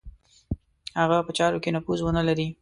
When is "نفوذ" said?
1.75-1.99